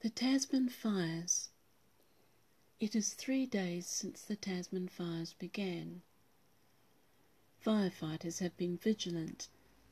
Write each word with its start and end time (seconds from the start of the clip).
The 0.00 0.10
Tasman 0.10 0.68
Fires. 0.68 1.48
It 2.78 2.94
is 2.94 3.14
three 3.14 3.46
days 3.46 3.86
since 3.86 4.20
the 4.20 4.36
Tasman 4.36 4.88
fires 4.88 5.32
began. 5.32 6.02
Firefighters 7.64 8.40
have 8.40 8.54
been 8.58 8.76
vigilant 8.76 9.48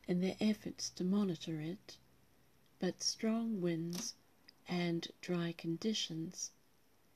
in 0.06 0.20
their 0.20 0.36
efforts 0.40 0.90
to 0.90 1.04
monitor 1.04 1.58
it, 1.58 1.96
but 2.78 3.02
strong 3.02 3.62
winds 3.62 4.14
and 4.68 5.10
dry 5.22 5.52
conditions 5.52 6.50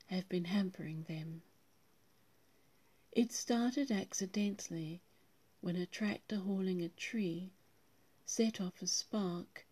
have 0.06 0.26
been 0.30 0.46
hampering 0.46 1.02
them. 1.02 1.42
It 3.12 3.32
started 3.32 3.90
accidentally 3.90 5.02
when 5.60 5.76
a 5.76 5.84
tractor 5.84 6.38
hauling 6.38 6.80
a 6.80 6.88
tree 6.88 7.52
set 8.24 8.62
off 8.62 8.80
a 8.80 8.86
spark 8.86 9.66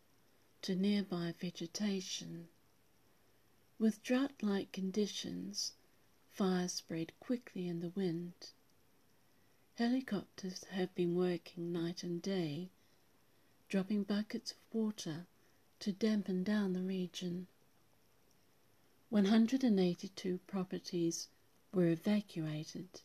to 0.60 0.76
nearby 0.76 1.32
vegetation. 1.32 2.48
With 3.78 4.02
drought 4.02 4.42
like 4.42 4.72
conditions, 4.72 5.74
fires 6.32 6.72
spread 6.72 7.12
quickly 7.20 7.68
in 7.68 7.80
the 7.80 7.90
wind. 7.90 8.32
Helicopters 9.74 10.64
have 10.70 10.94
been 10.94 11.14
working 11.14 11.72
night 11.72 12.02
and 12.02 12.22
day, 12.22 12.70
dropping 13.68 14.04
buckets 14.04 14.52
of 14.52 14.56
water 14.72 15.26
to 15.80 15.92
dampen 15.92 16.42
down 16.42 16.72
the 16.72 16.82
region. 16.82 17.48
182 19.10 20.38
properties 20.46 21.28
were 21.70 21.88
evacuated 21.88 23.02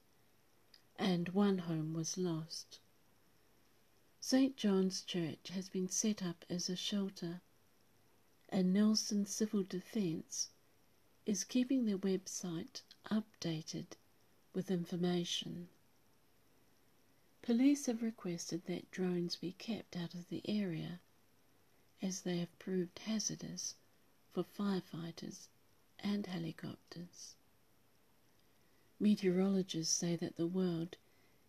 and 0.98 1.28
one 1.30 1.58
home 1.58 1.94
was 1.94 2.18
lost. 2.18 2.80
St. 4.22 4.56
John's 4.56 5.02
Church 5.02 5.50
has 5.50 5.68
been 5.68 5.90
set 5.90 6.24
up 6.24 6.46
as 6.50 6.70
a 6.70 6.78
shelter, 6.78 7.42
and 8.48 8.74
Nelson 8.74 9.26
Civil 9.26 9.64
Defence 9.64 10.50
is 11.26 11.44
keeping 11.44 11.86
their 11.86 11.98
website 11.98 12.82
updated 13.10 13.86
with 14.54 14.72
information. 14.72 15.70
Police 17.42 17.86
have 17.86 18.02
requested 18.02 18.66
that 18.66 18.92
drones 18.92 19.36
be 19.36 19.54
kept 19.54 19.96
out 19.96 20.14
of 20.14 20.30
the 20.30 20.42
area 20.48 21.00
as 22.02 22.22
they 22.22 22.38
have 22.38 22.60
proved 22.60 23.00
hazardous 23.00 23.76
for 24.32 24.44
firefighters 24.44 25.48
and 26.00 26.26
helicopters. 26.26 27.36
Meteorologists 29.00 29.96
say 29.96 30.16
that 30.16 30.36
the 30.36 30.48
world 30.48 30.98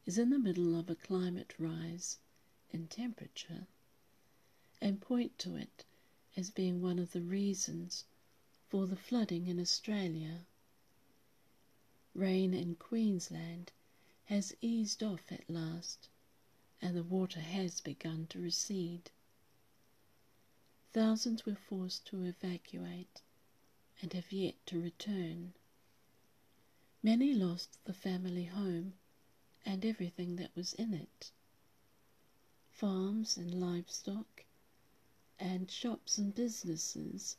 is 0.07 0.19
in 0.19 0.31
the 0.31 0.39
middle 0.39 0.79
of 0.79 0.91
a 0.91 0.95
climate 0.95 1.55
rise 1.59 2.19
in 2.71 2.87
temperature 2.89 3.67
and 4.81 5.01
point 5.01 5.39
to 5.39 5.57
it 5.57 5.85
as 6.37 6.51
being 6.51 6.81
one 6.81 6.99
of 6.99 7.13
the 7.13 7.21
reasons 7.21 8.05
for 8.73 8.87
the 8.87 8.97
flooding 8.97 9.49
in 9.49 9.61
Australia. 9.61 10.47
Rain 12.15 12.55
in 12.55 12.75
Queensland 12.75 13.71
has 14.25 14.57
eased 14.63 15.03
off 15.03 15.31
at 15.31 15.51
last, 15.51 16.09
and 16.81 16.97
the 16.97 17.03
water 17.03 17.41
has 17.41 17.83
begun 17.83 18.27
to 18.31 18.41
recede. 18.41 19.11
Thousands 20.95 21.45
were 21.45 21.55
forced 21.55 22.07
to 22.07 22.25
evacuate 22.25 23.21
and 24.01 24.15
have 24.15 24.33
yet 24.33 24.55
to 24.69 24.81
return. 24.81 25.53
Many 27.03 27.35
lost 27.35 27.77
the 27.85 27.93
family 27.93 28.45
home 28.45 28.95
and 29.67 29.85
everything 29.85 30.37
that 30.37 30.57
was 30.57 30.73
in 30.73 30.95
it. 30.95 31.31
Farms 32.71 33.37
and 33.37 33.53
livestock 33.53 34.47
and 35.39 35.71
shops 35.71 36.17
and 36.17 36.35
businesses 36.35 37.37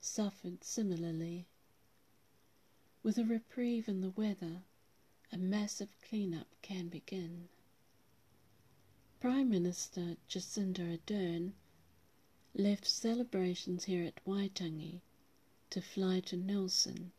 suffered 0.00 0.64
similarly. 0.64 1.46
With 3.02 3.18
a 3.18 3.24
reprieve 3.24 3.88
in 3.88 4.00
the 4.00 4.10
weather, 4.10 4.62
a 5.32 5.38
massive 5.38 5.94
clean-up 6.08 6.48
can 6.62 6.88
begin. 6.88 7.48
Prime 9.20 9.50
Minister 9.50 10.16
Jacinda 10.28 10.98
Ardern 10.98 11.52
left 12.54 12.86
celebrations 12.86 13.84
here 13.84 14.04
at 14.04 14.24
Waitangi 14.24 15.00
to 15.70 15.80
fly 15.80 16.20
to 16.20 16.36
Nelson 16.36 17.12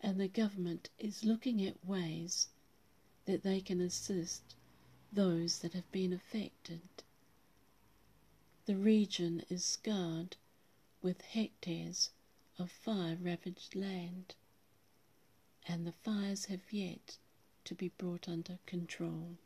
and 0.00 0.20
the 0.20 0.28
government 0.28 0.88
is 0.98 1.24
looking 1.24 1.64
at 1.64 1.84
ways 1.84 2.48
that 3.24 3.42
they 3.42 3.60
can 3.60 3.80
assist 3.80 4.54
those 5.12 5.58
that 5.58 5.72
have 5.72 5.90
been 5.90 6.12
affected. 6.12 6.80
The 8.66 8.76
region 8.76 9.42
is 9.48 9.64
scarred 9.64 10.36
with 11.06 11.20
hectares 11.20 12.10
of 12.58 12.68
fire 12.68 13.16
ravaged 13.22 13.76
land, 13.76 14.34
and 15.68 15.86
the 15.86 15.92
fires 15.92 16.46
have 16.46 16.72
yet 16.72 17.16
to 17.62 17.76
be 17.76 17.90
brought 17.90 18.28
under 18.28 18.58
control. 18.66 19.36